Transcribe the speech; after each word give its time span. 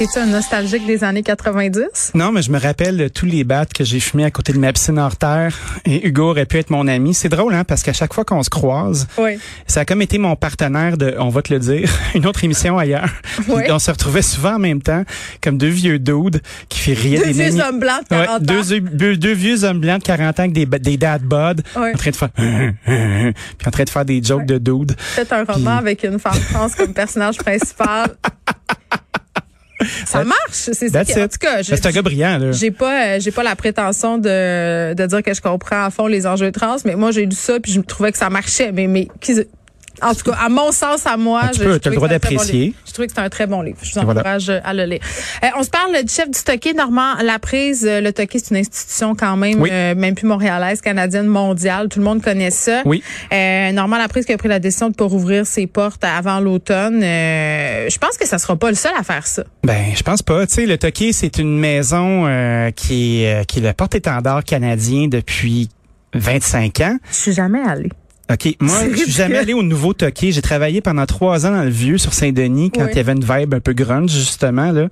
Es-tu 0.00 0.16
un 0.20 0.26
nostalgique 0.26 0.86
des 0.86 1.02
années 1.02 1.24
90? 1.24 2.12
Non, 2.14 2.30
mais 2.30 2.40
je 2.42 2.52
me 2.52 2.58
rappelle 2.60 2.96
de 2.96 3.08
tous 3.08 3.26
les 3.26 3.42
battes 3.42 3.72
que 3.72 3.82
j'ai 3.82 3.98
fumés 3.98 4.24
à 4.24 4.30
côté 4.30 4.52
de 4.52 4.58
ma 4.58 4.72
piscine 4.72 4.96
hors 4.96 5.16
terre. 5.16 5.56
Et 5.86 6.06
Hugo 6.06 6.30
aurait 6.30 6.46
pu 6.46 6.56
être 6.58 6.70
mon 6.70 6.86
ami. 6.86 7.14
C'est 7.14 7.28
drôle, 7.28 7.52
hein, 7.52 7.64
parce 7.64 7.82
qu'à 7.82 7.92
chaque 7.92 8.14
fois 8.14 8.24
qu'on 8.24 8.44
se 8.44 8.48
croise, 8.50 9.08
Oui. 9.18 9.40
ça 9.66 9.80
a 9.80 9.84
comme 9.84 10.00
été 10.00 10.18
mon 10.18 10.36
partenaire 10.36 10.98
de, 10.98 11.16
on 11.18 11.30
va 11.30 11.42
te 11.42 11.52
le 11.52 11.58
dire, 11.58 11.90
une 12.14 12.26
autre 12.26 12.44
émission 12.44 12.78
ailleurs. 12.78 13.08
Oui. 13.48 13.62
On 13.70 13.80
se 13.80 13.90
retrouvait 13.90 14.22
souvent 14.22 14.54
en 14.54 14.58
même 14.60 14.80
temps, 14.80 15.02
comme 15.42 15.58
deux 15.58 15.66
vieux 15.68 15.98
dudes 15.98 16.42
qui 16.68 16.78
fait 16.78 16.92
rire 16.92 17.20
Deux 17.24 17.32
des 17.32 17.50
vieux 17.50 17.60
hommes 17.60 17.80
blancs 17.80 18.02
de 18.08 18.14
Ouais, 18.16 18.24
40 18.26 18.40
ans. 18.40 18.44
deux, 18.44 18.80
deux, 18.80 19.16
deux 19.16 19.32
vieux 19.34 19.64
hommes 19.64 19.80
blancs 19.80 19.98
de 20.00 20.04
40 20.06 20.38
ans 20.38 20.42
avec 20.44 20.52
des, 20.52 20.66
des 20.66 20.96
dad 20.96 21.22
bod, 21.22 21.62
Ouais. 21.76 21.92
en 21.92 21.98
train 21.98 22.10
de 22.10 22.16
faire, 22.16 22.30
puis 22.36 23.66
en 23.66 23.70
train 23.72 23.84
de 23.84 23.90
faire 23.90 24.04
des 24.04 24.22
jokes 24.22 24.46
de 24.46 24.58
dudes. 24.58 24.94
Peut-être 25.16 25.32
un 25.32 25.42
roman 25.42 25.76
avec 25.78 26.04
une 26.04 26.20
femme 26.20 26.38
trans 26.52 26.68
comme 26.76 26.94
personnage 26.94 27.36
principal. 27.38 28.10
Ça 30.06 30.24
marche, 30.24 30.38
c'est 30.52 30.88
ça. 30.88 31.04
Qui- 31.04 31.12
En 31.22 31.28
tout 31.28 31.38
cas, 31.40 31.62
je- 31.62 31.74
c'est 31.74 31.86
un 31.86 31.90
gars 31.90 32.02
brillant, 32.02 32.38
là. 32.38 32.52
J'ai 32.52 32.70
pas, 32.70 33.06
euh, 33.16 33.20
j'ai 33.20 33.30
pas 33.30 33.42
la 33.42 33.56
prétention 33.56 34.18
de, 34.18 34.94
de 34.94 35.06
dire 35.06 35.22
que 35.22 35.34
je 35.34 35.40
comprends 35.40 35.84
à 35.84 35.90
fond 35.90 36.06
les 36.06 36.26
enjeux 36.26 36.52
trans, 36.52 36.76
mais 36.84 36.94
moi 36.94 37.10
j'ai 37.10 37.24
lu 37.26 37.34
ça 37.34 37.58
puis 37.60 37.72
je 37.72 37.80
trouvais 37.80 38.12
que 38.12 38.18
ça 38.18 38.30
marchait. 38.30 38.72
Mais, 38.72 38.86
mais 38.86 39.08
qui- 39.20 39.44
en 40.02 40.14
tout 40.14 40.30
cas, 40.30 40.36
à 40.40 40.48
mon 40.48 40.72
sens, 40.72 41.06
à 41.06 41.16
moi, 41.16 41.40
Ah, 41.44 41.48
tu 41.52 41.58
je- 41.60 41.64
peux, 41.64 41.80
je 41.84 41.88
le 41.90 41.96
droit 41.96 42.08
bon 42.08 42.14
d'apprécier. 42.14 42.74
Je 42.86 42.92
trouvais 42.92 43.06
que 43.06 43.12
c'était 43.12 43.24
un 43.24 43.28
très 43.28 43.46
bon 43.46 43.62
livre. 43.62 43.78
Je 43.82 43.94
vous 43.94 44.00
Voilà. 44.04 44.20
encourage 44.20 44.50
à 44.50 44.74
le 44.74 44.84
lire. 44.84 45.00
Euh, 45.44 45.46
on 45.58 45.62
se 45.62 45.70
parle 45.70 46.02
du 46.02 46.12
chef 46.12 46.30
du 46.30 46.42
Toqué, 46.42 46.74
Normand 46.74 47.14
Laprise. 47.22 47.86
Euh, 47.86 48.00
Le 48.00 48.12
Toqué, 48.12 48.38
c'est 48.38 48.50
une 48.50 48.56
institution 48.60 49.14
quand 49.14 49.36
même, 49.36 49.60
Oui. 49.60 49.70
euh, 49.72 49.94
même 49.94 50.14
plus 50.14 50.26
montréalaise, 50.26 50.80
canadienne, 50.80 51.26
mondiale. 51.26 51.88
Tout 51.88 51.98
le 51.98 52.04
monde 52.04 52.22
connaît 52.22 52.50
ça. 52.50 52.82
Oui. 52.84 53.02
Euh, 53.32 53.72
Normand 53.72 53.98
Laprise 53.98 54.24
qui 54.24 54.32
a 54.32 54.38
pris 54.38 54.48
la 54.48 54.58
décision 54.58 54.88
de 54.90 54.94
pas 54.94 55.04
rouvrir 55.04 55.46
ses 55.46 55.66
portes 55.66 56.02
avant 56.04 56.40
l'automne. 56.40 57.02
Euh, 57.02 57.88
je 57.88 57.98
pense 57.98 58.16
que 58.16 58.26
ça 58.26 58.38
sera 58.38 58.56
pas 58.56 58.70
le 58.70 58.76
seul 58.76 58.92
à 58.98 59.02
faire 59.02 59.26
ça. 59.26 59.44
Ben, 59.64 59.86
je 59.94 60.02
pense 60.02 60.22
pas. 60.22 60.46
Tu 60.46 60.54
sais, 60.54 60.66
le 60.66 60.78
Toqué, 60.78 61.12
c'est 61.12 61.38
une 61.38 61.58
maison 61.58 62.26
euh, 62.26 62.70
qui 62.70 63.22
est 63.24 63.40
euh, 63.40 63.44
qui 63.44 63.58
est 63.58 63.62
le 63.62 63.72
porte-étendard 63.72 64.44
canadien 64.44 65.08
depuis 65.08 65.68
25 66.14 66.80
ans. 66.80 66.96
Je 67.10 67.14
suis 67.16 67.32
jamais 67.32 67.60
allée. 67.66 67.90
OK. 68.30 68.56
Moi, 68.60 68.74
je 68.92 68.96
suis 69.04 69.12
jamais 69.12 69.38
allé 69.38 69.54
au 69.54 69.62
nouveau 69.62 69.94
Toqué. 69.94 70.32
J'ai 70.32 70.42
travaillé 70.42 70.80
pendant 70.82 71.06
trois 71.06 71.46
ans 71.46 71.50
dans 71.50 71.64
le 71.64 71.70
vieux 71.70 71.96
sur 71.96 72.12
Saint-Denis 72.12 72.70
quand 72.70 72.82
Oui. 72.84 72.88
il 72.92 72.96
y 72.96 73.00
avait 73.00 73.12
une 73.12 73.24
vibe 73.24 73.54
un 73.54 73.60
peu 73.60 73.72
grunge, 73.72 74.10
justement, 74.10 74.70
là. 74.70 74.88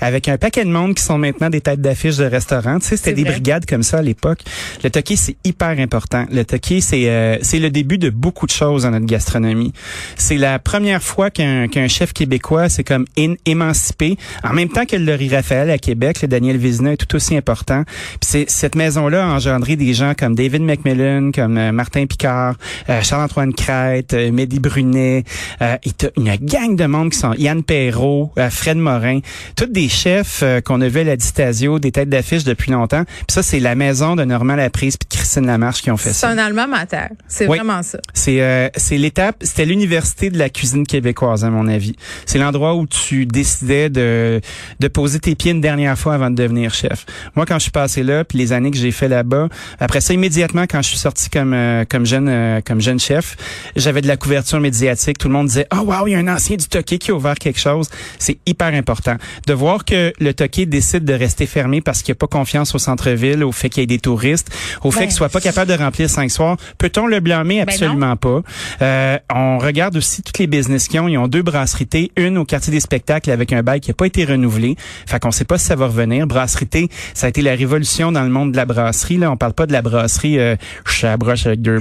Avec 0.00 0.28
un 0.28 0.38
paquet 0.38 0.64
de 0.64 0.70
monde 0.70 0.94
qui 0.94 1.02
sont 1.04 1.16
maintenant 1.18 1.50
des 1.50 1.60
têtes 1.60 1.80
d'affiche 1.80 2.16
de 2.16 2.24
restaurants. 2.24 2.78
Tu 2.80 2.86
sais, 2.88 2.96
c'était 2.96 3.12
des 3.12 3.22
vrai. 3.22 3.32
brigades 3.32 3.64
comme 3.66 3.82
ça 3.84 3.98
à 3.98 4.02
l'époque. 4.02 4.40
Le 4.82 4.90
Toqué, 4.90 5.14
c'est 5.16 5.36
hyper 5.44 5.78
important. 5.78 6.26
Le 6.32 6.44
Toqué, 6.44 6.80
c'est 6.80 7.08
euh, 7.08 7.36
c'est 7.42 7.60
le 7.60 7.70
début 7.70 7.98
de 7.98 8.10
beaucoup 8.10 8.46
de 8.46 8.50
choses 8.50 8.82
dans 8.82 8.90
notre 8.90 9.06
gastronomie. 9.06 9.72
C'est 10.16 10.36
la 10.36 10.58
première 10.58 11.02
fois 11.02 11.30
qu'un 11.30 11.68
qu'un 11.68 11.86
chef 11.86 12.12
québécois 12.12 12.68
s'est 12.68 12.82
comme 12.84 13.04
in- 13.16 13.34
émancipé. 13.46 14.16
En 14.42 14.52
même 14.52 14.68
temps 14.68 14.84
que 14.86 14.96
le 14.96 15.04
Laurie 15.04 15.28
Raphaël 15.34 15.70
à 15.70 15.78
Québec, 15.78 16.22
le 16.22 16.28
Daniel 16.28 16.56
Vizina 16.56 16.92
est 16.92 16.96
tout 16.96 17.14
aussi 17.14 17.36
important. 17.36 17.84
Puis 17.84 18.18
c'est 18.22 18.50
cette 18.50 18.74
maison-là 18.74 19.24
a 19.24 19.28
engendré 19.28 19.76
des 19.76 19.94
gens 19.94 20.14
comme 20.18 20.34
David 20.34 20.62
McMillan, 20.62 21.30
comme 21.32 21.56
euh, 21.56 21.70
Martin 21.72 22.06
Picard, 22.06 22.56
Charles-Antoine 23.02 23.52
Crête, 23.54 24.14
euh, 24.14 24.32
Mehdi 24.32 24.58
Brunet, 24.60 25.24
euh, 25.62 25.76
et 25.84 25.90
une 26.16 26.34
gang 26.36 26.76
de 26.76 26.86
monde 26.86 27.10
qui 27.10 27.18
sont 27.18 27.32
Yann 27.34 27.62
Perrault, 27.62 28.32
euh, 28.38 28.50
Fred 28.50 28.76
Morin, 28.78 29.20
tous 29.56 29.66
des 29.66 29.88
chefs 29.88 30.40
euh, 30.42 30.60
qu'on 30.60 30.80
a 30.80 30.88
vus 30.88 31.00
à 31.00 31.04
la 31.04 31.16
Distasio, 31.16 31.78
des 31.78 31.92
têtes 31.92 32.08
d'affiche 32.08 32.44
depuis 32.44 32.72
longtemps. 32.72 33.04
Puis 33.04 33.24
ça, 33.30 33.42
c'est 33.42 33.60
la 33.60 33.74
maison 33.74 34.16
de 34.16 34.24
Normand 34.24 34.56
Laprise 34.56 34.96
puis 34.96 35.08
de 35.08 35.14
Christine 35.16 35.46
Lamarche 35.46 35.82
qui 35.82 35.90
ont 35.90 35.96
fait 35.96 36.10
C'est 36.10 36.20
ça. 36.26 36.28
un 36.30 36.38
allemand 36.38 36.68
mater. 36.68 37.08
C'est 37.28 37.46
Oui. 37.46 37.56
vraiment 37.58 37.82
ça. 37.82 37.98
C'est 38.14 38.40
euh, 38.40 38.68
c'est 38.76 38.96
l'étape, 38.98 39.36
c'était 39.42 39.64
l'université 39.64 40.30
de 40.30 40.38
la 40.38 40.48
cuisine 40.48 40.86
québécoise 40.86 41.44
à 41.44 41.50
mon 41.50 41.68
avis. 41.68 41.94
C'est 42.26 42.38
l'endroit 42.38 42.74
où 42.74 42.86
tu 42.86 43.26
décidais 43.26 43.90
de 43.90 44.40
de 44.80 44.88
poser 44.88 45.18
tes 45.20 45.34
pieds 45.34 45.52
une 45.52 45.60
dernière 45.60 45.98
fois 45.98 46.14
avant 46.14 46.30
de 46.30 46.36
devenir 46.36 46.72
chef. 46.74 47.06
Moi 47.36 47.46
quand 47.46 47.56
je 47.56 47.62
suis 47.62 47.70
passé 47.70 48.02
là, 48.02 48.24
puis 48.24 48.38
les 48.38 48.52
années 48.52 48.70
que 48.70 48.76
j'ai 48.76 48.90
fait 48.92 49.08
là-bas, 49.08 49.48
après 49.78 50.00
ça 50.00 50.14
immédiatement 50.14 50.62
quand 50.62 50.82
je 50.82 50.88
suis 50.88 50.98
sorti 50.98 51.28
comme 51.30 51.52
euh, 51.54 51.84
comme 51.88 52.06
jeune 52.06 52.28
euh, 52.28 52.60
comme 52.70 52.80
jeune 52.80 53.00
chef, 53.00 53.36
j'avais 53.74 54.00
de 54.00 54.06
la 54.06 54.16
couverture 54.16 54.60
médiatique, 54.60 55.18
tout 55.18 55.26
le 55.26 55.34
monde 55.34 55.48
disait 55.48 55.66
"Oh 55.74 55.80
wow, 55.80 56.06
il 56.06 56.12
y 56.12 56.14
a 56.14 56.18
un 56.18 56.28
ancien 56.28 56.54
du 56.54 56.68
Toqué 56.68 56.98
qui 56.98 57.10
a 57.10 57.14
ouvert 57.14 57.34
quelque 57.34 57.58
chose." 57.58 57.90
C'est 58.20 58.38
hyper 58.46 58.72
important 58.74 59.16
de 59.48 59.52
voir 59.52 59.84
que 59.84 60.12
le 60.20 60.34
Toqué 60.34 60.66
décide 60.66 61.04
de 61.04 61.12
rester 61.12 61.46
fermé 61.46 61.80
parce 61.80 62.02
qu'il 62.02 62.12
a 62.12 62.14
pas 62.14 62.28
confiance 62.28 62.72
au 62.76 62.78
centre-ville, 62.78 63.42
au 63.42 63.50
fait 63.50 63.70
qu'il 63.70 63.80
y 63.80 63.84
ait 63.84 63.86
des 63.88 63.98
touristes, 63.98 64.50
au 64.84 64.92
fait 64.92 65.00
Ben, 65.00 65.06
qu'il 65.06 65.16
soit 65.16 65.30
pas 65.30 65.40
capable 65.40 65.68
de 65.68 65.76
remplir 65.76 66.08
cinq 66.08 66.30
soirs. 66.30 66.58
Peut-on 66.78 67.08
le 67.08 67.18
blâmer? 67.18 67.56
Ben 67.56 67.62
absolument 67.62 68.14
pas. 68.14 68.40
Euh, 68.82 69.18
on 69.34 69.58
regarde 69.58 69.96
aussi 69.96 70.22
toutes 70.22 70.38
les 70.38 70.46
business 70.46 70.86
qu'ils 70.86 71.00
ont. 71.00 71.08
Ils 71.08 71.18
ont 71.18 71.26
deux 71.26 71.42
brasseries 71.42 72.12
une 72.14 72.38
au 72.38 72.44
quartier 72.44 72.72
des 72.72 72.78
spectacles 72.78 73.32
avec 73.32 73.52
un 73.52 73.64
bail 73.64 73.80
qui 73.80 73.90
n'a 73.90 73.94
pas 73.94 74.06
été 74.06 74.24
renouvelé. 74.24 74.76
Fait 75.06 75.18
qu'on 75.18 75.32
sait 75.32 75.44
pas 75.44 75.58
si 75.58 75.64
ça 75.64 75.74
va 75.74 75.88
revenir. 75.88 76.28
Brasserie 76.28 76.88
ça 77.14 77.26
a 77.26 77.30
été 77.30 77.42
la 77.42 77.56
révolution 77.56 78.12
dans 78.12 78.22
le 78.22 78.30
monde 78.30 78.52
de 78.52 78.56
la 78.56 78.64
brasserie. 78.64 79.16
Là, 79.16 79.32
on 79.32 79.36
parle 79.36 79.54
pas 79.54 79.66
de 79.66 79.72
la 79.72 79.82
brasserie 79.82 80.38
euh, 80.38 80.54
je 80.86 80.92
suis 80.92 81.06
à 81.08 81.10
la 81.10 81.16
broche 81.16 81.46
avec 81.46 81.62
deux 81.62 81.80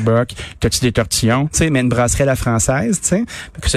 t'as-tu 0.59 0.78
des 0.81 0.91
tortillons, 0.91 1.45
tu 1.51 1.57
sais, 1.59 1.69
mais 1.69 1.81
une 1.81 1.89
brasserie 1.89 2.23
à 2.23 2.27
la 2.27 2.35
française, 2.35 2.99
tu 3.01 3.07
sais. 3.09 3.23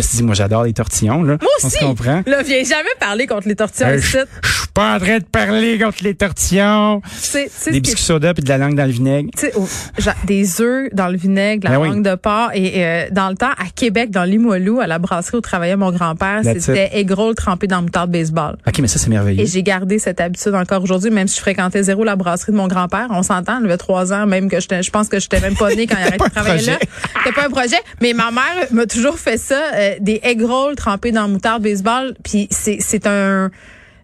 Se 0.03 0.17
dit, 0.17 0.23
moi 0.23 0.35
j'adore 0.35 0.65
les 0.65 0.73
tortillons, 0.73 1.23
là. 1.23 1.37
Moi 1.41 1.51
On 1.63 1.67
aussi. 1.67 1.77
se 1.79 1.85
comprend. 1.85 2.23
Là, 2.27 2.43
viens 2.43 2.65
jamais 2.65 2.89
parler 2.99 3.27
contre 3.27 3.49
les 3.49 3.57
tortillas 3.57 3.91
Euh, 3.91 4.25
suis 4.73 4.87
pas 4.87 4.95
en 4.95 4.99
train 4.99 5.19
de 5.19 5.25
parler 5.25 5.79
contre 5.79 6.03
les 6.03 6.15
tortillons. 6.15 7.03
C'est, 7.13 7.51
c'est 7.53 7.73
Des 7.73 7.81
biscuits 7.81 8.03
soda 8.03 8.33
puis 8.33 8.43
de 8.43 8.49
la 8.49 8.59
langue 8.59 8.75
dans 8.75 8.87
le 8.87 8.91
vinaigre. 8.91 9.29
tu 9.37 9.47
sais, 9.47 9.53
oh, 9.57 9.69
genre, 9.99 10.15
des 10.25 10.61
œufs 10.61 10.89
dans 10.93 11.09
le 11.09 11.17
vinaigre, 11.17 11.65
la 11.65 11.77
Ben 11.77 11.83
oui. 11.83 11.89
langue 11.89 12.03
de 12.05 12.15
porc. 12.15 12.51
Et 12.55 12.73
euh, 12.77 13.07
dans 13.11 13.29
le 13.29 13.37
temps, 13.37 13.51
à 13.51 13.67
Québec, 13.75 14.11
dans 14.11 14.25
Limoilou, 14.25 14.81
à 14.81 14.87
la 14.87 14.99
brasserie 14.99 15.37
où 15.37 15.41
travaillait 15.41 15.77
mon 15.77 15.91
grand-père, 15.91 16.43
That's 16.43 16.61
c'était 16.61 16.91
egg 16.95 17.11
roll 17.11 17.35
trempé 17.35 17.67
dans 17.67 17.83
moutarde 17.83 18.11
baseball. 18.11 18.57
OK, 18.67 18.79
mais 18.79 18.89
ça 18.89 18.99
c'est 18.99 19.11
merveilleux. 19.11 19.43
Et 19.43 19.47
j'ai 19.47 19.63
gardé 19.63 19.99
cette 19.99 20.21
habitude 20.21 20.55
encore 20.55 20.83
aujourd'hui, 20.83 21.11
même 21.11 21.29
si 21.29 21.37
je 21.37 21.41
fréquentais 21.41 21.83
zéro 21.83 22.05
la 22.05 22.17
brasserie 22.17 22.53
de 22.53 22.57
mon 22.57 22.69
grand-père. 22.69 23.09
On 23.11 23.23
s'entend, 23.23 23.59
il 23.61 23.67
avait 23.67 23.77
trois 23.77 24.13
ans, 24.13 24.27
même 24.27 24.49
que 24.49 24.59
je 24.61 24.91
pense 24.91 25.09
que 25.09 25.21
j'étais 25.21 25.41
même 25.41 25.57
pas 25.57 25.75
née 25.75 25.87
quand 25.87 25.97
il 25.99 26.03
a 26.03 26.07
arrêté 26.07 26.19
pas 26.19 26.29
de 26.29 26.35
travailler 26.35 26.67
là. 26.67 26.79
C'était 27.19 27.35
pas 27.35 27.47
un 27.47 27.51
projet? 27.51 27.77
Mais 28.01 28.15
ma 28.15 28.31
mère 28.31 28.67
m'a 28.71 28.87
toujours 28.87 29.19
fait 29.19 29.37
ça, 29.37 29.61
euh, 29.75 29.95
des 30.01 30.21
egg 30.23 30.43
rolls 30.43 30.77
trempés 30.77 31.13
dans 31.13 31.29
moutarde 31.29 31.63
baseball. 31.63 32.15
Puis 32.25 32.49
c'est, 32.51 32.79
c'est 32.81 33.07
un, 33.07 33.51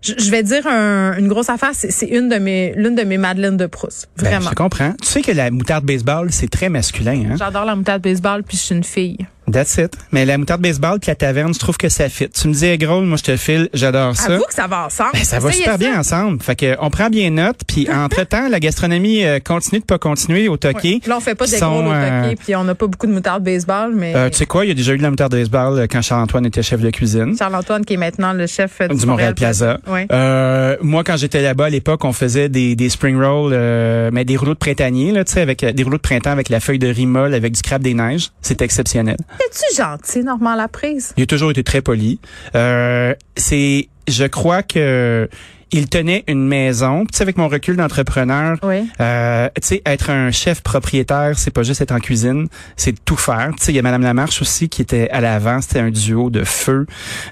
je 0.03 0.15
je 0.19 0.31
vais 0.31 0.43
dire 0.43 0.67
un- 0.67 1.17
une 1.19 1.29
grosse 1.29 1.49
affaire, 1.51 1.71
c'est, 1.75 2.07
une 2.07 2.29
de 2.29 2.37
mes, 2.37 2.73
l'une 2.77 2.95
de 2.95 3.03
mes 3.03 3.19
madeleines 3.19 3.57
de 3.57 3.67
Proust. 3.67 4.09
Ben, 4.17 4.25
Vraiment. 4.31 4.51
je 4.51 4.55
comprends. 4.55 4.93
Tu 5.01 5.09
sais 5.09 5.23
que 5.23 5.33
la 5.33 5.51
moutarde 5.51 5.85
baseball, 5.85 6.31
c'est 6.33 6.49
très 6.49 6.69
masculin, 6.69 7.25
hein? 7.33 7.37
J'adore 7.39 7.65
la 7.65 7.75
moutarde 7.77 8.03
baseball, 8.03 8.43
puis 8.43 8.57
je 8.57 8.63
suis 8.63 8.75
une 8.75 8.85
fille. 8.85 9.19
That's 9.53 9.77
it. 9.79 9.93
Mais 10.13 10.25
la 10.25 10.39
moutarde 10.39 10.61
baseball 10.61 10.99
puis 11.01 11.11
la 11.11 11.15
taverne, 11.15 11.53
je 11.55 11.59
trouve 11.59 11.77
que 11.77 11.89
ça 11.89 12.09
fit. 12.09 12.29
Tu 12.31 12.49
me 12.49 12.53
dis, 12.53 12.79
gros, 12.79 13.01
moi 13.03 13.17
je 13.17 13.23
te 13.25 13.37
file, 13.37 13.69
j'adore 13.75 14.17
ça. 14.17 14.35
Avoue 14.35 14.45
que 14.45 14.55
ça 14.55 14.67
va 14.67 14.87
ensemble. 14.87 15.11
Ben, 15.15 15.25
ça 15.25 15.39
va 15.39 15.53
super 15.53 15.73
ça. 15.73 15.79
bien 15.79 15.99
ensemble. 15.99 16.43
Fait 16.43 16.57
que 16.57 16.77
on 16.81 16.91
prend 16.91 17.09
bien 17.11 17.31
note, 17.31 17.59
puis 17.67 17.89
entre-temps, 17.93 18.49
la 18.49 18.61
gastronomie 18.61 19.25
euh, 19.25 19.39
continue 19.41 19.81
de 19.81 19.85
pas 19.85 19.99
continuer 19.99 20.49
au 20.49 20.57
Toqué. 20.57 21.01
Là, 21.07 21.17
on 21.17 21.21
fait 21.21 21.35
pas 21.35 21.47
des 21.47 21.59
gros 21.59 21.81
au 21.83 21.93
euh, 21.93 22.23
toqué, 22.23 22.37
puis 22.37 22.57
on 22.57 22.65
n'a 22.65 22.75
pas 22.75 22.87
beaucoup 22.87 23.07
de 23.07 23.13
moutarde 23.13 23.43
baseball, 23.43 23.93
mais 23.95 24.15
Euh, 24.15 24.31
tu 24.31 24.39
sais 24.39 24.47
quoi, 24.47 24.65
il 24.65 24.69
y 24.69 24.71
a 24.71 24.75
déjà 24.75 24.93
eu 24.95 24.99
de 24.99 25.03
la 25.03 25.11
moutarde 25.11 25.33
baseball 25.33 25.79
euh, 25.79 25.87
quand 25.91 26.03
Charles-Antoine 26.03 26.47
était 26.47 26.63
chef 26.63 26.81
de 26.81 26.91
cuisine. 26.91 27.37
Charles-Antoine, 27.39 27.85
qui 27.85 27.95
est 27.95 27.99
maintenant 27.99 28.33
le 28.33 28.47
chef 28.47 28.81
euh, 28.81 28.89
du, 28.89 28.97
du 28.97 29.07
Montréal 29.07 29.35
Plaza. 29.35 29.79
Euh, 30.13 30.77
moi, 30.83 31.05
quand 31.05 31.17
j'étais 31.17 31.43
là-bas 31.43 31.67
à 31.67 31.71
l'époque, 31.71 32.05
on 32.05 32.13
faisait 32.13 32.49
des, 32.49 32.75
des 32.77 32.89
spring 32.89 33.17
rolls, 33.17 33.53
euh, 33.55 34.11
mais 34.13 34.25
des 34.25 34.37
rouleaux 34.37 34.55
de 34.55 34.59
printanier, 34.59 35.13
là, 35.13 35.25
tu 35.25 35.33
sais, 35.33 35.41
avec 35.41 35.63
euh, 35.65 35.73
des 35.73 35.83
rouleaux 35.83 35.97
de 35.97 36.03
printemps 36.03 36.31
avec 36.31 36.49
la 36.49 36.61
feuille 36.61 36.79
de 36.79 36.89
rimol, 36.89 37.35
avec 37.35 37.53
du 37.53 37.63
crabe 37.63 37.83
des 37.83 37.95
neiges. 37.95 38.31
C'était 38.43 38.65
exceptionnel. 38.65 39.17
Es-tu 39.41 39.77
gentil, 39.77 40.25
Normand 40.25 40.55
Laprise? 40.55 41.13
Il 41.17 41.23
a 41.23 41.27
toujours 41.27 41.51
été 41.51 41.63
très 41.63 41.81
poli. 41.81 42.19
Euh, 42.55 43.15
c'est, 43.37 43.89
je 44.09 44.25
crois 44.25 44.63
que 44.63 45.29
il 45.73 45.89
tenait 45.89 46.25
une 46.29 46.47
maison. 46.47 47.05
Tu 47.05 47.17
sais, 47.17 47.23
avec 47.23 47.37
mon 47.37 47.49
recul 47.49 47.77
d'entrepreneur, 47.77 48.57
Oui. 48.63 48.89
euh, 49.01 49.49
tu 49.61 49.67
sais, 49.69 49.83
être 49.87 50.11
un 50.11 50.31
chef 50.31 50.61
propriétaire, 50.63 51.39
c'est 51.39 51.51
pas 51.51 51.63
juste 51.63 51.81
être 51.81 51.93
en 51.93 51.99
cuisine, 52.01 52.49
c'est 52.77 52.95
tout 53.05 53.17
faire. 53.17 53.51
Tu 53.59 53.65
sais, 53.65 53.73
il 53.73 53.77
y 53.77 53.79
a 53.79 53.83
Madame 53.83 54.03
Lamarche 54.03 54.41
aussi 54.43 54.69
qui 54.69 54.83
était 54.83 55.09
à 55.11 55.21
l'avant, 55.21 55.61
c'était 55.61 55.81
un 55.81 55.91
duo 55.91 56.31
de 56.31 56.45
feu. 56.45 56.87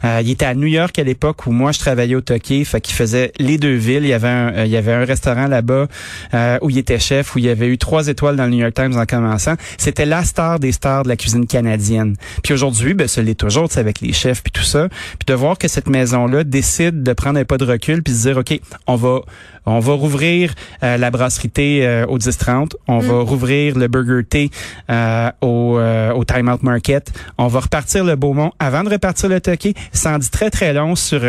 Euh, 0.04 0.20
il 0.22 0.30
était 0.30 0.44
à 0.46 0.54
New 0.54 0.66
York 0.66 0.98
à 0.98 1.02
l'époque 1.04 1.46
où 1.46 1.52
moi 1.52 1.72
je 1.72 1.78
travaillais 1.78 2.14
au 2.14 2.20
Toqué, 2.20 2.64
fait 2.64 2.80
qu'il 2.80 2.94
faisait 2.94 3.32
les 3.38 3.58
deux 3.58 3.74
villes. 3.76 4.02
Il 4.04 4.08
y 4.08 4.12
avait 4.12 4.28
un, 4.28 4.52
euh, 4.54 4.64
il 4.66 4.70
y 4.70 4.76
avait 4.76 4.92
un 4.92 5.04
restaurant 5.04 5.46
là-bas 5.46 5.86
euh, 6.34 6.58
où 6.62 6.70
il 6.70 6.78
était 6.78 6.98
chef, 6.98 7.34
où 7.34 7.38
il 7.38 7.44
y 7.46 7.48
avait 7.48 7.68
eu 7.68 7.78
trois 7.78 8.08
étoiles 8.08 8.36
dans 8.36 8.44
le 8.44 8.50
New 8.50 8.58
York 8.60 8.74
Times 8.74 8.96
en 8.96 9.06
commençant. 9.06 9.54
C'était 9.78 10.06
la 10.06 10.24
star 10.24 10.58
des 10.58 10.72
stars 10.72 11.04
de 11.04 11.08
la 11.08 11.16
cuisine 11.16 11.46
canadienne. 11.46 12.16
Puis 12.42 12.52
aujourd'hui, 12.54 12.94
ben, 12.94 13.08
ce 13.08 13.20
l'est 13.20 13.34
toujours, 13.34 13.68
tu 13.68 13.74
sais, 13.74 13.80
avec 13.80 14.00
les 14.00 14.12
chefs 14.12 14.42
puis 14.42 14.52
tout 14.52 14.62
ça. 14.62 14.88
Puis 14.88 15.26
de 15.26 15.34
voir 15.34 15.58
que 15.58 15.68
cette 15.68 15.88
maison-là 15.88 16.44
décide 16.44 17.02
de 17.02 17.12
prendre 17.12 17.38
un 17.38 17.44
pas 17.44 17.58
de 17.58 17.64
recul 17.64 18.02
puis 18.02 18.25
dire, 18.26 18.36
OK, 18.38 18.60
on 18.86 18.96
va, 18.96 19.20
on 19.66 19.78
va 19.80 19.92
rouvrir 19.94 20.52
euh, 20.82 20.96
la 20.96 21.10
brasserie 21.10 21.50
thé 21.50 21.86
euh, 21.86 22.06
au 22.06 22.18
10-30. 22.18 22.72
On 22.88 22.98
va 22.98 23.20
rouvrir 23.20 23.76
le 23.78 23.88
Burger 23.88 24.24
Thé 24.24 24.50
euh, 24.90 25.30
au, 25.40 25.78
euh, 25.78 26.12
au 26.12 26.24
Time 26.24 26.48
Out 26.48 26.62
Market. 26.62 27.12
On 27.38 27.48
va 27.48 27.60
repartir 27.60 28.04
le 28.04 28.16
Beaumont 28.16 28.52
avant 28.58 28.84
de 28.84 28.90
repartir 28.90 29.28
le 29.28 29.40
Toqué. 29.40 29.74
Ça 29.92 30.14
en 30.14 30.18
dit 30.18 30.30
très, 30.30 30.50
très 30.50 30.72
long 30.72 30.94
sur 30.94 31.20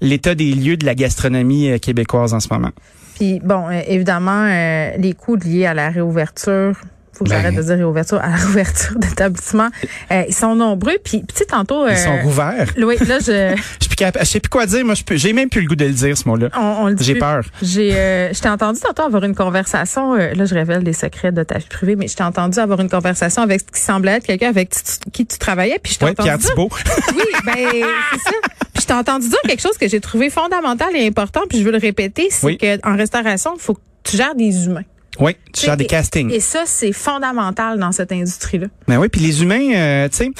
l'état 0.00 0.34
des 0.34 0.52
lieux 0.52 0.76
de 0.76 0.86
la 0.86 0.94
gastronomie 0.94 1.78
québécoise 1.80 2.34
en 2.34 2.40
ce 2.40 2.48
moment. 2.52 2.70
Puis 3.16 3.40
bon, 3.44 3.68
évidemment, 3.70 4.46
les 4.46 5.14
coûts 5.14 5.36
liés 5.36 5.66
à 5.66 5.74
la 5.74 5.90
réouverture. 5.90 6.74
Faut 7.22 7.24
que 7.24 7.30
Ben. 7.30 7.42
j'arrête 7.42 7.54
de 7.56 7.62
dire 7.62 7.76
réouverture 7.76 8.18
à 8.20 8.28
la 8.30 8.36
réouverture 8.36 8.98
d'établissement. 8.98 9.68
Euh, 10.10 10.22
ils 10.28 10.34
sont 10.34 10.54
nombreux. 10.54 10.96
Puis, 11.04 11.22
sais, 11.34 11.44
tantôt. 11.44 11.86
Ils 11.86 11.92
euh, 11.92 11.96
sont 11.96 12.18
rouverts. 12.22 12.68
Oui, 12.78 12.96
là, 13.06 13.18
je, 13.20 13.54
Je 13.82 13.88
plus 13.88 14.18
je 14.20 14.24
sais 14.24 14.40
plus 14.40 14.48
quoi 14.48 14.66
dire. 14.66 14.84
Moi, 14.84 14.94
je 14.94 15.04
peux- 15.04 15.16
j'ai 15.16 15.32
même 15.32 15.48
plus 15.48 15.60
le 15.60 15.68
goût 15.68 15.76
de 15.76 15.84
le 15.84 15.92
dire, 15.92 16.16
ce 16.18 16.28
mot-là. 16.28 16.48
on, 16.56 16.60
on 16.84 16.86
le 16.88 16.94
dit 16.94 17.04
J'ai 17.04 17.14
peur. 17.14 17.44
J'ai, 17.62 17.94
euh, 17.94 18.32
je 18.32 18.40
t'ai 18.40 18.48
entendu 18.48 18.80
tantôt 18.80 19.02
avoir 19.02 19.22
une 19.24 19.34
conversation. 19.34 20.14
euh, 20.14 20.34
là, 20.34 20.44
je 20.44 20.54
révèle 20.54 20.82
des 20.82 20.92
secrets 20.92 21.30
de 21.32 21.42
ta 21.42 21.58
vie 21.58 21.66
privée, 21.68 21.96
mais 21.96 22.08
je 22.08 22.16
t'ai 22.16 22.24
entendu 22.24 22.58
avoir 22.58 22.80
une 22.80 22.88
conversation 22.90 23.42
avec 23.42 23.60
ce 23.60 23.66
qui 23.78 23.80
semblait 23.80 24.12
être 24.16 24.26
quelqu'un 24.26 24.48
avec 24.48 24.70
qui 25.12 25.26
tu, 25.26 25.38
travaillais. 25.38 25.78
Puis 25.82 25.92
je 25.94 25.98
t'ai 25.98 26.04
Ouais, 26.06 26.10
entendu 26.12 26.26
Pierre 26.28 26.38
dire- 26.38 26.50
Thibault. 26.50 26.70
Oui, 27.14 27.22
ben 27.44 27.54
c'est 27.56 28.18
ça. 28.18 28.30
Puis 28.72 28.82
je 28.82 28.86
t'ai 28.86 28.92
entendu 28.94 29.28
dire 29.28 29.38
quelque 29.44 29.60
chose 29.62 29.76
que 29.78 29.86
j'ai 29.88 30.00
trouvé 30.00 30.30
fondamental 30.30 30.88
et 30.94 31.06
important, 31.06 31.42
puis 31.48 31.58
je 31.58 31.64
veux 31.64 31.72
le 31.72 31.78
répéter, 31.78 32.28
c'est 32.30 32.46
Oui. 32.46 32.58
que 32.58 32.78
en 32.88 32.96
restauration, 32.96 33.52
il 33.56 33.60
faut 33.60 33.74
que 33.74 33.80
tu 34.04 34.16
gères 34.16 34.34
des 34.34 34.66
humains. 34.66 34.82
Oui, 35.20 35.36
tu 35.52 35.66
gères 35.66 35.76
des 35.76 35.86
castings. 35.86 36.30
Et 36.32 36.40
ça, 36.40 36.62
c'est 36.66 36.92
fondamental 36.92 37.78
dans 37.78 37.92
cette 37.92 38.12
industrie-là. 38.12 38.68
Ben 38.88 38.98
oui, 38.98 39.08
puis 39.08 39.20
les 39.20 39.42
humains, 39.42 39.72
euh, 39.74 40.08
tu 40.08 40.16
sais, 40.16 40.30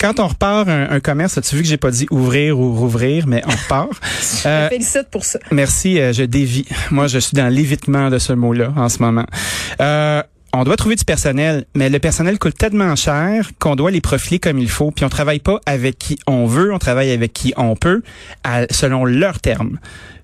quand 0.00 0.18
on 0.20 0.26
repart 0.26 0.68
un, 0.68 0.90
un 0.90 1.00
commerce, 1.00 1.38
as-tu 1.38 1.56
vu 1.56 1.62
que 1.62 1.68
j'ai 1.68 1.76
pas 1.76 1.90
dit 1.90 2.06
ouvrir 2.10 2.58
ou 2.58 2.74
rouvrir, 2.74 3.26
mais 3.26 3.42
on 3.46 3.50
repart? 3.50 3.90
Je 4.42 4.48
Euh, 4.48 4.68
te 4.68 4.74
félicite 4.74 5.08
pour 5.10 5.24
ça. 5.24 5.38
merci, 5.50 6.00
euh, 6.00 6.12
je 6.12 6.24
dévie. 6.24 6.66
Moi, 6.90 7.06
je 7.06 7.18
suis 7.18 7.34
dans 7.36 7.48
l'évitement 7.48 8.10
de 8.10 8.18
ce 8.18 8.32
mot-là 8.32 8.72
en 8.76 8.88
ce 8.88 9.00
moment. 9.02 9.24
Euh, 9.80 10.22
on 10.52 10.64
doit 10.64 10.76
trouver 10.76 10.96
du 10.96 11.04
personnel, 11.04 11.66
mais 11.74 11.90
le 11.90 11.98
personnel 11.98 12.38
coûte 12.38 12.56
tellement 12.56 12.96
cher 12.96 13.50
qu'on 13.58 13.76
doit 13.76 13.90
les 13.90 14.00
profiler 14.00 14.38
comme 14.38 14.58
il 14.58 14.70
faut. 14.70 14.90
Puis 14.90 15.04
on 15.04 15.08
travaille 15.10 15.40
pas 15.40 15.60
avec 15.66 15.98
qui 15.98 16.18
on 16.26 16.46
veut, 16.46 16.72
on 16.72 16.78
travaille 16.78 17.10
avec 17.10 17.32
qui 17.34 17.52
on 17.58 17.76
peut, 17.76 18.02
à- 18.44 18.66
selon 18.70 19.04
leurs 19.04 19.40
termes. 19.40 19.78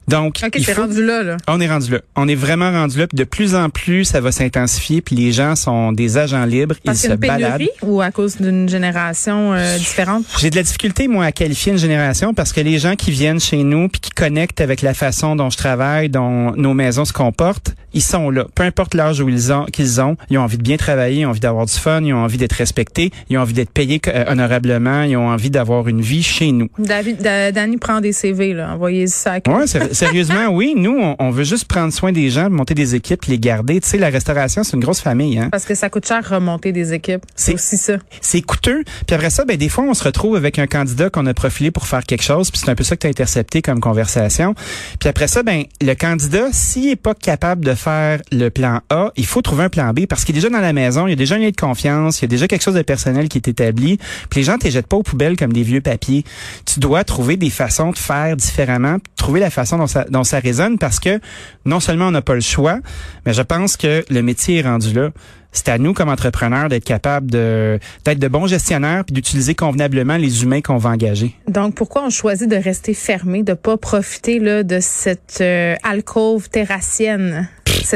Donc, 0.09 0.41
OK, 0.45 0.53
il 0.57 0.65
t'es 0.65 0.73
faut- 0.75 0.83
rendu 0.83 1.05
là, 1.05 1.23
là. 1.23 1.37
on 1.49 1.61
est 1.61 1.69
rendu 1.69 1.91
là. 1.93 1.99
On 2.17 2.29
est 2.29 2.35
vraiment 2.35 2.71
rendu 2.71 2.99
là. 2.99 3.07
Puis 3.07 3.17
de 3.17 3.25
plus 3.25 3.55
en 3.55 3.71
plus, 3.71 4.05
ça 4.05 4.21
va 4.21 4.33
s'intensifier. 4.33 5.01
Puis 5.01 5.17
les 5.17 5.33
gens 5.33 5.57
sont 5.57 5.93
des 5.93 6.19
agents 6.19 6.45
libres. 6.45 6.75
Parce 6.85 7.03
ils 7.05 7.09
se 7.11 7.15
baladent. 7.15 7.63
ou 7.83 8.01
à 8.01 8.11
cause 8.11 8.37
d'une 8.37 8.69
génération 8.69 9.53
euh, 9.55 9.79
différente? 9.79 10.25
J'ai 10.39 10.51
de 10.51 10.57
la 10.57 10.63
difficulté, 10.63 11.09
moi, 11.09 11.25
à 11.27 11.33
qualifier 11.33 11.73
une 11.73 11.79
génération 11.79 12.35
parce 12.35 12.53
que 12.53 12.61
les 12.61 12.79
gens 12.79 12.97
qui 12.97 13.11
viennent 13.11 13.41
chez 13.41 13.63
nous 13.63 13.89
puis 13.89 14.01
qui 14.01 14.11
connectent 14.11 14.61
avec 14.61 14.83
la 14.83 14.95
façon 14.95 15.37
dont 15.37 15.51
je 15.51 15.57
travaille, 15.57 16.09
dont 16.09 16.53
nos 16.57 16.75
maisons 16.75 17.05
se 17.05 17.13
comportent, 17.13 17.75
ils 17.95 18.03
sont 18.03 18.29
là. 18.31 18.47
Peu 18.55 18.65
importe 18.65 18.95
l'âge 18.95 19.21
où 19.21 19.29
ils 19.29 19.53
ont, 19.53 19.65
qu'ils 19.67 20.01
ont, 20.01 20.17
ils 20.29 20.37
ont 20.39 20.43
envie 20.43 20.59
de 20.59 20.63
bien 20.63 20.77
travailler, 20.77 21.21
ils 21.21 21.27
ont 21.27 21.31
envie 21.31 21.41
d'avoir 21.41 21.67
du 21.67 21.73
fun, 21.73 22.03
ils 22.03 22.13
ont 22.13 22.19
envie 22.25 22.39
d'être 22.39 22.53
respectés, 22.55 23.11
ils 23.31 23.39
ont 23.39 23.41
envie 23.43 23.53
d'être 23.55 23.71
payés 23.71 24.01
euh, 24.09 24.25
honorablement, 24.29 25.03
ils 25.03 25.17
ont 25.17 25.29
envie 25.29 25.51
d'avoir 25.51 25.87
une 25.89 26.01
vie 26.01 26.23
chez 26.23 26.51
nous. 26.53 26.69
David, 26.79 27.23
Da- 27.23 27.53
Danny 27.53 27.77
prend 27.77 28.01
des 28.01 28.13
CV, 28.13 28.53
là. 28.53 28.73
Envoyez 28.75 29.07
ça 29.07 29.35
à 29.35 29.51
Ouais, 29.51 29.67
sérieusement, 29.95 30.49
oui. 30.49 30.75
Nous, 30.77 30.97
on, 30.99 31.17
on 31.19 31.31
veut 31.31 31.45
juste 31.45 31.65
prendre 31.67 31.93
soin 31.93 32.13
des 32.13 32.31
gens, 32.31 32.51
monter 32.51 32.75
des 32.75 32.95
équipes, 32.95 33.25
les 33.27 33.39
garder. 33.39 33.81
Tu 33.81 33.89
sais, 33.89 33.99
la 33.99 34.09
restauration, 34.09 34.65
c'est 34.65 34.75
une 34.75 34.83
grosse 34.83 35.01
famille, 35.01 35.39
hein. 35.39 35.49
Parce 35.51 35.65
que 35.65 35.75
ça 35.75 35.89
coûte 35.91 36.07
cher 36.07 36.29
remonter 36.29 36.73
des 36.73 36.93
équipes. 36.93 37.23
C'est 37.35 37.55
aussi 37.55 37.77
ça. 37.77 37.95
c'est 38.21 38.43
coûteux. 38.43 38.85
Puis 39.07 39.15
après 39.15 39.31
ça, 39.31 39.45
ben 39.45 39.57
des 39.57 39.69
fois, 39.69 39.85
on 39.85 39.95
se 39.95 40.05
retrouve 40.05 40.37
avec 40.37 40.59
un 40.59 40.67
candidat 40.67 41.11
qu'on 41.11 41.27
a 41.27 41.35
profilé 41.35 41.71
pour 41.71 41.87
faire 41.87 42.05
quelque 42.05 42.23
chose, 42.23 42.51
puis 42.51 42.61
c'est 42.63 42.71
un 42.71 42.75
peu 42.75 42.85
ça 42.85 42.97
que 42.97 43.01
tu 43.03 43.07
as 43.07 43.11
intercepté 43.11 43.63
comme 43.63 43.81
conversation. 43.81 44.55
Puis 44.99 45.09
après 45.09 45.29
ça, 45.29 45.43
ben 45.43 45.65
le 45.81 45.95
candidat, 45.95 46.49
s'il 46.53 46.89
est 46.89 46.97
pas 46.97 47.15
capable 47.15 47.65
de 47.65 47.75
faire 47.75 48.21
le 48.33 48.49
plan 48.51 48.81
A, 48.91 49.13
il 49.17 49.27
faut 49.27 49.43
trouver 49.43 49.65
un 49.65 49.69
plan 49.69 49.93
B 49.93 50.07
parce 50.07 50.25
qu'il 50.25 50.35
est 50.35 50.41
déjà 50.41 50.51
dans 50.51 50.61
la 50.61 50.73
maison, 50.73 51.07
il 51.07 51.11
y 51.11 51.13
a 51.13 51.17
déjà 51.17 51.37
un 51.37 51.39
lien 51.39 51.51
de 51.51 51.57
confiance, 51.57 52.19
il 52.19 52.23
y 52.23 52.25
a 52.27 52.29
déjà 52.29 52.49
quelque 52.49 52.63
chose 52.63 52.75
de 52.75 52.83
personnel 52.83 53.29
qui 53.29 53.39
est 53.39 53.49
établi. 53.49 53.99
Puis 54.31 54.41
les 54.41 54.45
gens 54.45 54.57
ne 54.63 54.71
jettent 54.71 54.87
pas 54.87 54.97
aux 54.97 55.03
poubelles 55.03 55.37
comme 55.37 55.53
des 55.53 55.63
vieux 55.63 55.81
papiers. 55.81 56.25
Tu 56.65 56.81
dois 56.81 57.05
trouver 57.05 57.37
des 57.37 57.51
façons 57.51 57.91
de 57.91 57.99
faire 57.99 58.37
différemment, 58.37 58.99
trouver 59.17 59.41
la 59.41 59.51
façon 59.51 59.79
dont 59.79 59.84
ça, 59.87 60.05
dont 60.09 60.25
ça 60.25 60.39
résonne 60.39 60.79
parce 60.79 61.01
que 61.01 61.21
non 61.65 61.81
seulement 61.81 62.09
on 62.09 62.13
n'a 62.13 62.23
pas 62.23 62.35
le 62.35 62.41
choix, 62.41 62.79
mais 63.27 63.33
je 63.33 63.43
pense 63.43 63.77
que 63.77 64.05
le 64.09 64.23
métier 64.23 64.59
est 64.59 64.63
rendu 64.63 64.93
là 64.93 65.11
c'est 65.55 65.69
à 65.69 65.79
nous 65.79 65.95
comme 65.95 66.11
entrepreneurs 66.11 66.69
d'être 66.69 66.85
capables 66.85 67.31
de 67.31 67.79
d'être 68.05 68.19
de 68.19 68.29
bons 68.29 68.47
gestionnaires 68.47 69.05
puis 69.05 69.15
d'utiliser 69.15 69.55
convenablement 69.55 70.17
les 70.17 70.43
humains 70.43 70.61
qu'on 70.61 70.77
va 70.77 70.91
engager. 70.91 71.35
Donc, 71.49 71.75
pourquoi 71.77 72.05
on 72.05 72.11
choisit 72.11 72.51
de 72.51 72.57
rester 72.57 72.93
fermé, 72.93 73.43
de 73.43 73.55
pas 73.55 73.77
profiter 73.77 74.41
là, 74.41 74.63
de 74.63 74.81
cette 74.81 75.39
euh, 75.41 75.77
alcôve 75.83 76.51
terrassienne? 76.51 77.49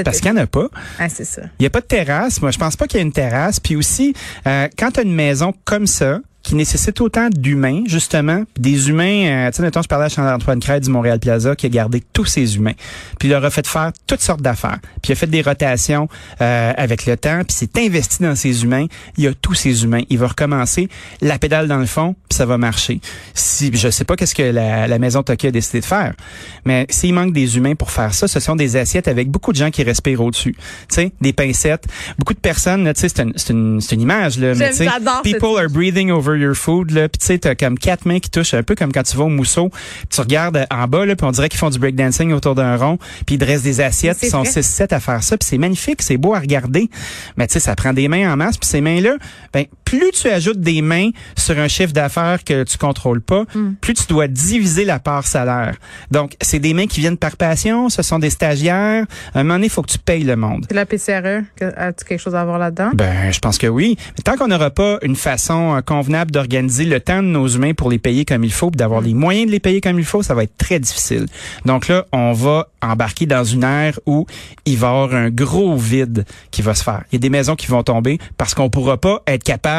Parce 0.04 0.20
qu'il 0.20 0.32
n'y 0.32 0.38
en 0.38 0.42
a 0.42 0.46
pas. 0.46 0.68
Ah, 0.98 1.08
c'est 1.08 1.24
ça. 1.24 1.42
Il 1.58 1.62
n'y 1.62 1.66
a 1.66 1.70
pas 1.70 1.80
de 1.80 1.86
terrasse. 1.86 2.40
Moi, 2.40 2.50
je 2.50 2.58
pense 2.58 2.76
pas 2.76 2.86
qu'il 2.86 2.98
y 2.98 3.00
ait 3.00 3.06
une 3.06 3.12
terrasse. 3.12 3.58
Puis 3.58 3.74
aussi, 3.74 4.14
euh, 4.46 4.68
quand 4.78 4.92
tu 4.92 5.00
as 5.00 5.02
une 5.02 5.14
maison 5.14 5.52
comme 5.64 5.86
ça, 5.86 6.20
qui 6.48 6.54
nécessite 6.54 6.98
autant 7.02 7.28
d'humains, 7.30 7.82
justement, 7.86 8.42
des 8.58 8.88
humains, 8.88 9.26
euh, 9.26 9.50
tu 9.50 9.58
sais, 9.58 9.62
mettons, 9.62 9.82
je 9.82 9.86
parlais 9.86 10.06
à 10.06 10.08
Charles-Antoine 10.08 10.60
Crête 10.60 10.82
du 10.82 10.88
Montréal 10.88 11.20
Plaza, 11.20 11.54
qui 11.54 11.66
a 11.66 11.68
gardé 11.68 12.02
tous 12.14 12.24
ses 12.24 12.56
humains, 12.56 12.72
puis 13.18 13.28
il 13.28 13.32
leur 13.32 13.44
a 13.44 13.50
fait 13.50 13.66
faire 13.66 13.92
toutes 14.06 14.22
sortes 14.22 14.40
d'affaires, 14.40 14.78
puis 15.02 15.10
il 15.10 15.12
a 15.12 15.14
fait 15.16 15.26
des 15.26 15.42
rotations 15.42 16.08
euh, 16.40 16.72
avec 16.74 17.04
le 17.04 17.18
temps, 17.18 17.42
puis 17.46 17.54
s'est 17.54 17.68
investi 17.78 18.22
dans 18.22 18.34
ses 18.34 18.64
humains, 18.64 18.86
il 19.18 19.26
a 19.26 19.34
tous 19.34 19.52
ses 19.52 19.84
humains, 19.84 20.00
il 20.08 20.16
va 20.16 20.28
recommencer 20.28 20.88
la 21.20 21.38
pédale 21.38 21.68
dans 21.68 21.76
le 21.76 21.84
fond, 21.84 22.16
puis 22.30 22.38
ça 22.38 22.46
va 22.46 22.56
marcher. 22.56 23.02
Si 23.34 23.70
Je 23.74 23.90
sais 23.90 24.04
pas 24.04 24.16
qu'est-ce 24.16 24.34
que 24.34 24.42
la, 24.42 24.88
la 24.88 24.98
maison 24.98 25.22
Toki 25.22 25.48
a 25.48 25.50
décidé 25.50 25.80
de 25.80 25.84
faire, 25.84 26.14
mais 26.64 26.86
s'il 26.88 27.12
manque 27.12 27.34
des 27.34 27.58
humains 27.58 27.74
pour 27.74 27.90
faire 27.90 28.14
ça, 28.14 28.26
ce 28.26 28.40
sont 28.40 28.56
des 28.56 28.76
assiettes 28.76 29.08
avec 29.08 29.28
beaucoup 29.28 29.52
de 29.52 29.58
gens 29.58 29.70
qui 29.70 29.82
respirent 29.82 30.22
au-dessus, 30.22 30.54
tu 30.54 30.94
sais, 30.94 31.12
des 31.20 31.34
pincettes, 31.34 31.84
beaucoup 32.18 32.32
de 32.32 32.40
personnes, 32.40 32.90
tu 32.94 33.00
sais, 33.02 33.10
c'est 33.10 33.22
une, 33.22 33.34
c'est 33.36 33.52
une, 33.52 33.82
c'est 33.82 33.96
une 33.96 34.00
image, 34.00 34.38
là, 34.38 34.54
mais 34.54 34.70
tu 34.70 34.76
sais, 34.76 34.88
people 35.22 35.58
are 35.58 35.68
breathing 35.68 36.10
over 36.10 36.37
your 36.38 36.54
food 36.54 36.90
là. 36.90 37.08
Puis 37.08 37.18
tu 37.18 37.26
sais 37.26 37.38
t'as 37.38 37.54
comme 37.54 37.78
quatre 37.78 38.06
mains 38.06 38.20
qui 38.20 38.30
touchent 38.30 38.54
un 38.54 38.62
peu 38.62 38.74
comme 38.74 38.92
quand 38.92 39.02
tu 39.02 39.16
vas 39.16 39.24
au 39.24 39.28
mousseau. 39.28 39.70
Tu 40.10 40.20
regardes 40.20 40.66
en 40.70 40.86
bas 40.86 41.04
là 41.06 41.16
puis 41.16 41.26
on 41.26 41.30
dirait 41.30 41.48
qu'ils 41.48 41.58
font 41.58 41.70
du 41.70 41.78
breakdancing 41.78 42.32
autour 42.32 42.54
d'un 42.54 42.76
rond. 42.76 42.98
Puis 43.26 43.36
ils 43.36 43.38
dressent 43.38 43.62
des 43.62 43.80
assiettes. 43.80 44.18
Ils 44.22 44.30
sont 44.30 44.42
vrai. 44.42 44.50
6 44.50 44.62
7 44.62 44.92
à 44.92 45.00
faire 45.00 45.22
ça. 45.22 45.36
Puis 45.36 45.48
c'est 45.48 45.58
magnifique. 45.58 46.02
C'est 46.02 46.16
beau 46.16 46.34
à 46.34 46.40
regarder. 46.40 46.88
Mais 47.36 47.46
tu 47.46 47.54
sais 47.54 47.60
ça 47.60 47.74
prend 47.74 47.92
des 47.92 48.08
mains 48.08 48.32
en 48.32 48.36
masse. 48.36 48.56
Puis 48.56 48.68
ces 48.68 48.80
mains 48.80 49.00
là 49.00 49.16
ben 49.52 49.66
plus 49.88 50.10
tu 50.12 50.28
ajoutes 50.28 50.60
des 50.60 50.82
mains 50.82 51.10
sur 51.36 51.58
un 51.58 51.68
chiffre 51.68 51.92
d'affaires 51.92 52.44
que 52.44 52.62
tu 52.64 52.76
contrôles 52.78 53.20
pas 53.22 53.44
Hmm. 53.54 53.72
plus 53.80 53.94
tu 53.94 54.06
dois 54.08 54.26
diviser 54.28 54.84
la 54.84 54.98
part 54.98 55.26
salaire 55.26 55.76
donc 56.10 56.32
c'est 56.40 56.58
des 56.58 56.74
mains 56.74 56.86
qui 56.86 57.00
viennent 57.00 57.16
par 57.16 57.36
passion 57.36 57.88
ce 57.88 58.02
sont 58.02 58.18
des 58.18 58.30
stagiaires 58.30 59.06
à 59.34 59.38
un 59.40 59.42
moment 59.44 59.54
donné 59.54 59.66
il 59.66 59.70
faut 59.70 59.82
que 59.82 59.90
tu 59.90 59.98
payes 59.98 60.24
le 60.24 60.36
monde 60.36 60.66
C'est 60.68 60.74
la 60.74 60.84
PCRE. 60.86 61.44
As-tu 61.76 62.04
quelque 62.04 62.20
chose 62.20 62.34
à 62.34 62.44
voir 62.44 62.58
là-dedans? 62.58 62.90
ben, 62.94 63.30
je 63.32 63.38
pense 63.38 63.56
que 63.58 63.66
oui. 63.66 63.96
Mais 64.16 64.22
tant 64.22 64.36
qu'on 64.36 64.48
n'aura 64.48 64.70
pas 64.70 64.98
une 65.02 65.16
façon 65.16 65.76
euh, 65.76 65.80
convenable 65.80 66.30
d'organiser 66.32 66.84
le 66.84 67.00
temps 67.00 67.22
de 67.22 67.28
nos 67.28 67.46
humains 67.48 67.74
pour 67.74 67.90
les 67.90 67.98
payer 67.98 68.24
comme 68.24 68.44
il 68.44 68.52
faut, 68.52 68.70
puis 68.70 68.76
d'avoir 68.76 69.00
les 69.00 69.14
moyens 69.14 69.46
de 69.46 69.52
les 69.52 69.60
payer 69.60 69.80
comme 69.80 69.98
il 69.98 70.04
faut, 70.04 70.22
ça 70.22 70.34
va 70.34 70.42
être 70.42 70.56
très 70.58 70.78
difficile. 70.80 71.26
Donc 71.64 71.88
là, 71.88 72.04
on 72.12 72.32
va 72.32 72.68
embarquer 72.82 73.26
dans 73.26 73.44
une 73.44 73.64
ère 73.64 73.98
où 74.06 74.26
il 74.66 74.76
va 74.76 74.86
y 74.86 74.90
avoir 74.90 75.14
un 75.14 75.30
gros 75.30 75.76
vide 75.76 76.24
qui 76.50 76.62
va 76.62 76.74
se 76.74 76.82
faire. 76.82 77.02
Il 77.12 77.14
y 77.14 77.18
a 77.18 77.20
des 77.20 77.30
maisons 77.30 77.56
qui 77.56 77.66
vont 77.68 77.82
tomber 77.82 78.18
parce 78.36 78.54
qu'on 78.54 78.68
pourra 78.70 78.96
pas 78.98 79.22
être 79.26 79.44
capable 79.44 79.77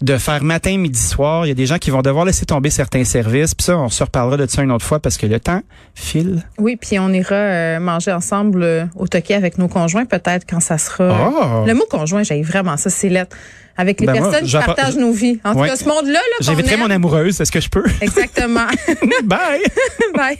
de 0.00 0.16
faire 0.16 0.42
matin, 0.42 0.76
midi, 0.78 0.98
soir. 0.98 1.46
Il 1.46 1.48
y 1.48 1.52
a 1.52 1.54
des 1.54 1.66
gens 1.66 1.78
qui 1.78 1.90
vont 1.90 2.02
devoir 2.02 2.24
laisser 2.24 2.46
tomber 2.46 2.70
certains 2.70 3.04
services. 3.04 3.54
Puis 3.54 3.64
ça, 3.64 3.78
on 3.78 3.88
se 3.88 4.02
reparlera 4.02 4.36
de 4.36 4.46
ça 4.46 4.62
une 4.62 4.72
autre 4.72 4.84
fois 4.84 5.00
parce 5.00 5.16
que 5.16 5.26
le 5.26 5.40
temps 5.40 5.60
file. 5.94 6.42
Oui, 6.58 6.76
puis 6.76 6.98
on 6.98 7.08
ira 7.10 7.34
euh, 7.34 7.80
manger 7.80 8.12
ensemble 8.12 8.62
euh, 8.62 8.84
au 8.96 9.06
Toki 9.06 9.34
avec 9.34 9.58
nos 9.58 9.68
conjoints, 9.68 10.04
peut-être 10.04 10.46
quand 10.48 10.60
ça 10.60 10.78
sera. 10.78 11.30
Oh! 11.30 11.64
Le 11.66 11.74
mot 11.74 11.84
conjoint, 11.90 12.22
j'ai 12.22 12.42
vraiment 12.42 12.76
ça, 12.76 12.90
c'est 12.90 13.08
lettre. 13.08 13.36
Avec 13.76 14.00
les 14.00 14.06
Ben 14.06 14.20
moi, 14.20 14.30
personnes 14.30 14.46
qui 14.46 14.52
partagent 14.52 14.96
nos 14.96 15.12
vies. 15.12 15.40
En 15.44 15.54
tout 15.54 15.62
cas, 15.62 15.76
ce 15.76 15.86
monde-là, 15.86 16.12
là, 16.12 16.36
J'inviterai 16.40 16.76
mon 16.76 16.90
amoureuse. 16.90 17.40
Est-ce 17.40 17.50
que 17.50 17.60
je 17.60 17.70
peux? 17.70 17.84
Exactement. 18.02 18.66
Bye! 19.24 19.62
Bye. 20.14 20.38